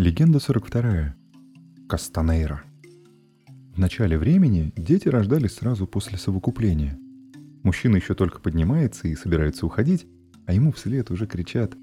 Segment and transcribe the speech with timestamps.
[0.00, 1.14] Легенда 42.
[1.86, 2.62] Кастанейра.
[3.74, 6.98] В начале времени дети рождались сразу после совокупления.
[7.62, 10.06] Мужчина еще только поднимается и собирается уходить,
[10.46, 11.74] а ему вслед уже кричат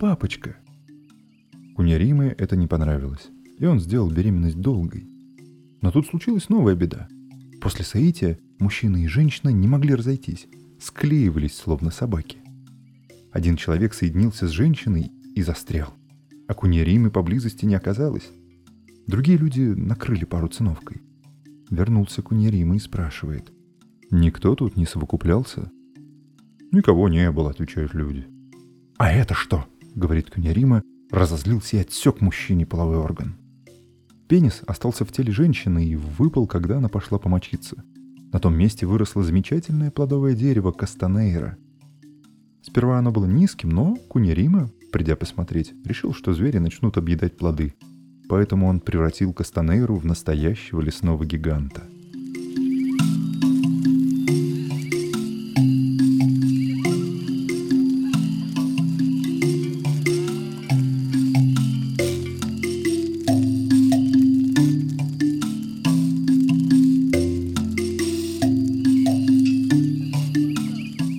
[0.00, 0.56] «Папочка!».
[1.74, 3.28] Куньяриме это не понравилось,
[3.58, 5.06] и он сделал беременность долгой.
[5.82, 7.08] Но тут случилась новая беда.
[7.60, 10.46] После соития мужчина и женщина не могли разойтись,
[10.80, 12.38] склеивались словно собаки.
[13.32, 15.92] Один человек соединился с женщиной и застрял–
[16.48, 18.30] а куньяримы поблизости не оказалось.
[19.06, 21.02] Другие люди накрыли пару циновкой.
[21.70, 23.52] Вернулся куньярима и спрашивает.
[24.10, 25.70] «Никто тут не совокуплялся?»
[26.72, 28.26] «Никого не было»,— отвечают люди.
[28.98, 33.36] «А это что?»— говорит куньярима, разозлился и отсек мужчине половой орган.
[34.28, 37.84] Пенис остался в теле женщины и выпал, когда она пошла помочиться.
[38.32, 41.56] На том месте выросло замечательное плодовое дерево Кастанейра.
[42.62, 47.74] Сперва оно было низким, но Куньярима придя посмотреть, решил, что звери начнут объедать плоды.
[48.30, 51.82] Поэтому он превратил Кастанейру в настоящего лесного гиганта.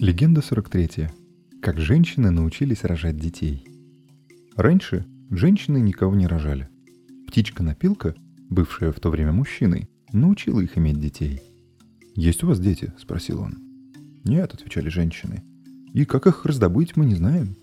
[0.02, 1.10] Легенда 43.
[1.62, 3.67] Как женщины научились рожать детей.
[4.58, 6.68] Раньше женщины никого не рожали.
[7.28, 8.16] Птичка-напилка,
[8.50, 11.44] бывшая в то время мужчиной, научила их иметь детей.
[12.16, 13.60] «Есть у вас дети?»– спросил он.
[14.24, 15.44] «Нет»,– отвечали женщины.
[15.94, 17.56] «И как их раздобыть, мы не знаем».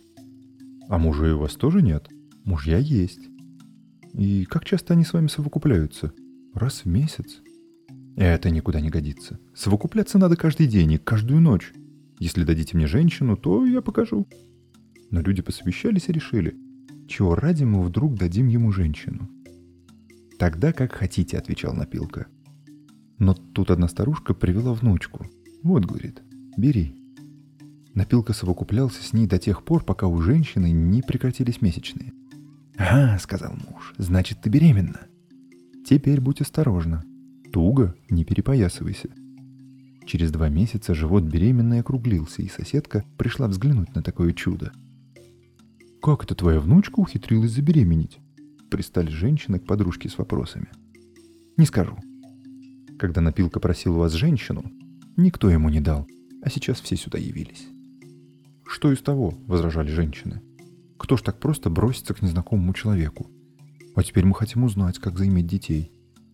[0.89, 2.09] «А мужей у вас тоже нет?»
[2.45, 3.29] «Мужья есть».
[4.13, 6.13] «И как часто они с вами совокупляются?»
[6.55, 7.43] «Раз в месяц».
[8.15, 9.41] «Это никуда не годится.
[9.53, 11.73] Совокупляться надо каждый день и каждую ночь.
[12.21, 14.29] Если дадите мне женщину, то я покажу».
[15.11, 16.57] Но люди посовещались и решили,
[17.15, 19.31] чего ради мы вдруг дадим ему женщину?
[20.37, 22.27] «Тогда как хотите»,— отвечал Напилка.
[23.19, 25.25] Но тут одна старушка привела внучку.
[25.63, 26.23] «Вот»,— говорит,—
[26.57, 26.97] «бери».
[27.95, 32.13] Напилка совокуплялся с ней до тех пор, пока у женщины не прекратились месячные.
[32.77, 35.03] «Ага»,— сказал муж,— «значит, ты беременна».
[35.87, 37.05] «Теперь будь осторожна.
[37.53, 39.11] Туго, не перепоясывайся».
[40.05, 44.73] Через два месяца живот беременной округлился, и соседка пришла взглянуть на такое чудо—
[46.05, 48.19] «Как это твоя внучка ухитрилась забеременеть?»
[48.69, 50.69] Пристали женщины к подружке с вопросами.
[51.57, 51.97] «Не скажу».
[52.99, 54.71] Когда Напилка просил у вас женщину,
[55.17, 56.07] никто ему не дал,
[56.43, 57.69] а сейчас все сюда явились.
[58.67, 60.43] «Что из того?»— возражали женщины.
[60.99, 63.31] «Кто ж так просто бросится к незнакомому человеку?
[63.97, 65.91] А теперь мы хотим узнать, как заиметь детей.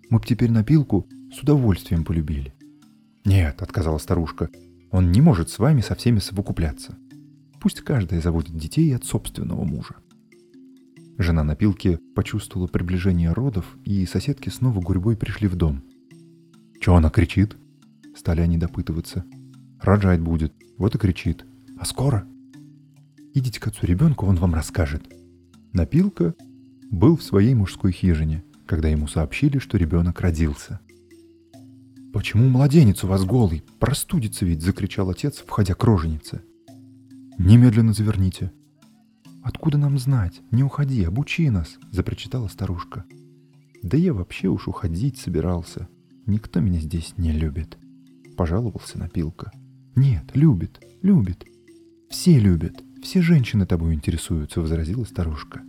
[0.09, 2.55] Мы б теперь Напилку с удовольствием полюбили».
[3.25, 4.51] «Нет»,— отказала старушка,—
[4.91, 6.99] «он не может с вами со всеми совокупляться.
[7.61, 9.97] Пусть каждая заводит детей от собственного мужа.
[11.19, 15.83] Жена напилки почувствовала приближение родов, и соседки снова гурьбой пришли в дом.
[16.81, 17.59] «Чего она кричит?»
[18.17, 19.27] Стали они допытываться.
[19.81, 21.45] «Рожать будет, вот и кричит.
[21.79, 22.27] А скоро?»
[23.35, 25.03] «Идите к отцу ребенка, он вам расскажет».
[25.75, 26.35] Напилка
[26.91, 30.81] был в своей мужской хижине, когда ему сообщили, что ребенок родился.
[32.15, 33.63] «Почему младенец у вас голый?
[33.79, 36.41] Простудится ведь!»— закричал отец, входя к роженице.
[37.43, 38.53] «Немедленно заверните».
[39.43, 40.43] «Откуда нам знать?
[40.51, 43.07] Не уходи, обучи нас»,— запричитала старушка.
[43.83, 45.89] «Да я вообще уж уходить собирался.
[46.27, 47.79] Никто меня здесь не любит»,—
[48.37, 49.53] пожаловался Напилка.
[49.97, 51.47] «Нет, любит, любит.
[52.11, 55.63] Все любят, все женщины тобой интересуются»,— возразила старушка.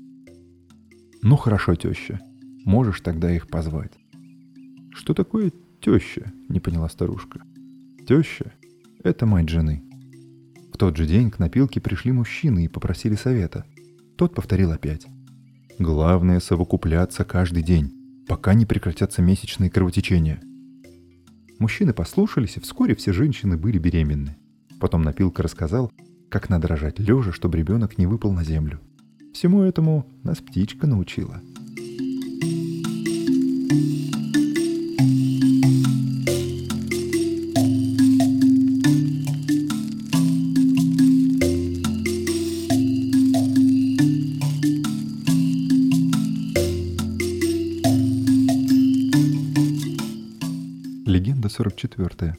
[1.21, 2.19] «Ну хорошо, теща,
[2.65, 3.93] можешь тогда их позвать».
[4.89, 7.41] «Что такое теща?»— не поняла старушка.
[8.05, 8.51] «Теща—
[9.05, 9.85] это мать жены»,
[10.81, 13.65] тот же день к напилке пришли мужчины и попросили совета.
[14.17, 15.05] Тот повторил опять.
[15.77, 17.93] Главное совокупляться каждый день,
[18.27, 20.41] пока не прекратятся месячные кровотечения.
[21.59, 24.37] Мужчины послушались, и вскоре все женщины были беременны.
[24.79, 25.91] Потом напилка рассказал,
[26.31, 28.79] как надо рожать лежа, чтобы ребенок не выпал на землю.
[29.35, 31.41] Всему этому нас птичка научила–
[51.41, 52.35] Легенда 44.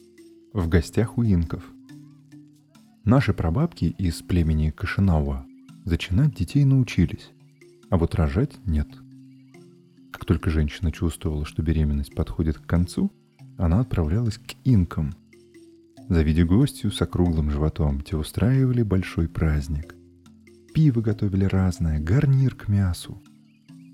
[0.53, 1.61] В гостях у инков.
[3.03, 5.45] Наши прабабки из племени Кашинава
[5.83, 7.31] зачинать детей научились,
[7.89, 8.87] а вот рожать нет.
[10.13, 13.11] Как только женщина чувствовала, что беременность подходит к концу,
[13.57, 15.13] она отправлялась к инкам.
[16.07, 19.95] Завидя гостью с округлым животом, те устраивали большой праздник.
[20.73, 23.21] Пиво готовили разное, гарнир к мясу.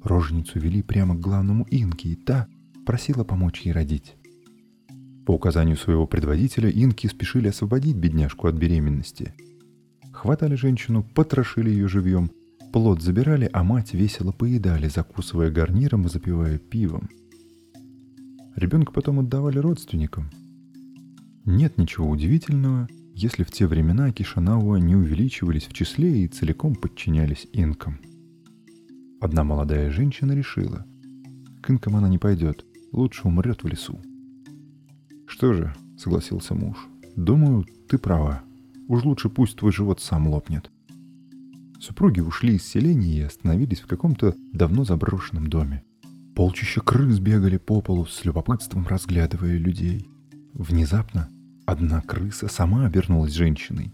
[0.03, 2.47] Роженицу вели прямо к главному инке, и та
[2.85, 4.15] просила помочь ей родить.
[5.29, 9.35] По указанию своего предводителя инки спешили освободить бедняжку от беременности.
[10.11, 12.31] Хватали женщину, потрошили ее живьем,
[12.73, 17.09] плод забирали, а мать весело поедали, закусывая гарниром и запивая пивом.
[18.55, 20.31] Ребенка потом отдавали родственникам.
[21.45, 27.45] Нет ничего удивительного, если в те времена Кишанауа не увеличивались в числе и целиком подчинялись
[27.53, 27.99] инкам.
[29.21, 30.87] Одна молодая женщина решила,
[31.61, 34.01] к инкам она не пойдет, лучше умрет в лесу.
[35.29, 36.75] «Что же»,— согласился муж,—
[37.15, 38.41] «думаю, ты права.
[38.87, 40.71] Уж лучше пусть твой живот сам лопнет».
[41.79, 45.83] Супруги ушли из селения и остановились в каком-то давно заброшенном доме.
[46.35, 50.09] Полчища крыс бегали по полу с любопытством разглядывая людей.
[50.53, 51.29] Внезапно
[51.67, 53.93] одна крыса сама обернулась женщиной.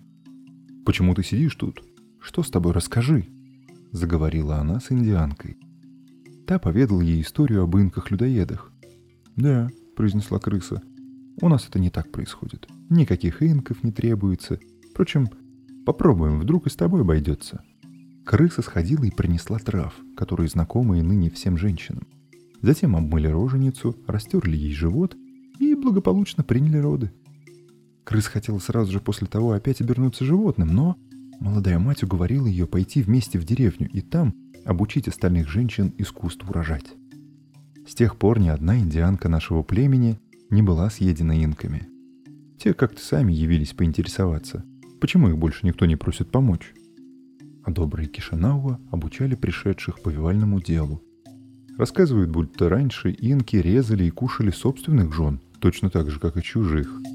[0.86, 1.84] «Почему ты сидишь тут?
[2.22, 3.28] Что с тобой, расскажи?»—
[3.92, 5.58] заговорила она с индианкой.
[6.48, 8.72] Та поведала ей историю об инках-людоедах.
[9.36, 10.82] «Да»,— произнесла крыса,
[11.42, 12.68] у нас это не так происходит.
[12.90, 14.60] Никаких инков не требуется.
[14.92, 15.28] Впрочем,
[15.86, 17.64] попробуем, вдруг и с тобой обойдется.
[18.26, 22.08] Крыса сходила и принесла трав, которые знакомы и ныне всем женщинам.
[22.62, 25.16] Затем обмыли роженицу, растерли ей живот
[25.60, 27.12] и благополучно приняли роды.
[28.04, 30.96] Крыс хотела сразу же после того опять обернуться животным, но
[31.40, 34.34] молодая мать уговорила ее пойти вместе в деревню и там
[34.64, 36.86] обучить остальных женщин искусству рожать.
[37.88, 40.20] С тех пор ни одна индианка нашего племени
[40.50, 41.88] не была съедена инками.
[42.58, 44.64] Те как-то сами явились поинтересоваться,
[45.00, 46.74] почему их больше никто не просит помочь.
[47.64, 51.02] А добрые Кишинауа обучали пришедших повивальному делу.
[51.78, 57.02] Рассказывают, будто раньше инки резали и кушали собственных жен, точно так же, как и чужих–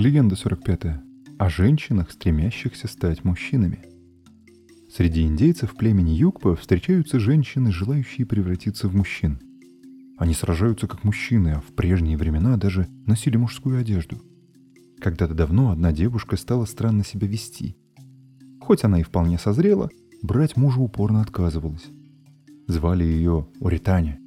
[0.00, 0.96] Легенда 45.
[1.38, 3.80] О женщинах, стремящихся стать мужчинами.
[4.90, 9.38] Среди индейцев племени Югпа встречаются женщины, желающие превратиться в мужчин.
[10.16, 14.16] Они сражаются как мужчины, а в прежние времена даже носили мужскую одежду.
[15.02, 17.76] Когда-то давно одна девушка стала странно себя вести.
[18.58, 19.90] Хоть она и вполне созрела,
[20.22, 21.84] брать мужа упорно отказывалась.
[22.68, 24.18] Звали ее Уританя.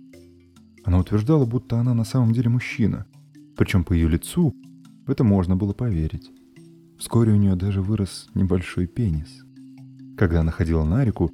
[0.84, 3.08] Она утверждала, будто она на самом деле мужчина,
[3.58, 4.56] причем по ее лицу
[5.06, 6.32] в это можно было поверить.
[6.98, 9.44] Вскоре у нее даже вырос небольшой пенис.
[10.18, 11.32] Когда она ходила на реку,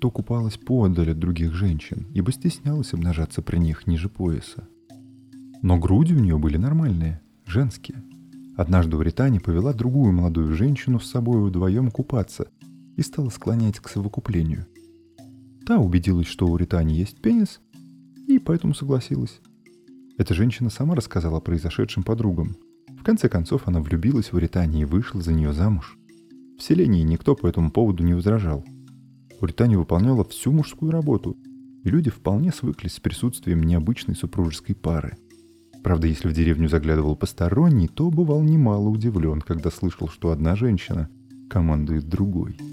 [0.00, 4.68] то купалась поодаль от других женщин, ибо стеснялась обнажаться при них ниже пояса.
[5.62, 8.02] Но груди у нее были нормальные, женские.
[8.56, 12.48] Однажды в Ритане повела другую молодую женщину с собой вдвоем купаться
[12.96, 14.66] и стала склонять к совокуплению.
[15.66, 17.60] Та убедилась, что у Ритани есть пенис,
[18.26, 19.40] и поэтому согласилась.
[20.16, 22.56] Эта женщина сама рассказала о произошедшем подругам–
[22.98, 25.96] в конце концов она влюбилась в Уритане и вышла за нее замуж.
[26.58, 28.64] В селении никто по этому поводу не возражал.
[29.40, 31.36] Уритания выполняла всю мужскую работу,
[31.84, 35.16] и люди вполне свыклись с присутствием необычной супружеской пары.
[35.84, 41.08] Правда, если в деревню заглядывал посторонний, то бывал немало удивлен, когда слышал, что одна женщина
[41.48, 42.58] командует другой–